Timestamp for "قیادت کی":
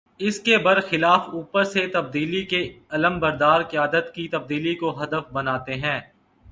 3.61-4.27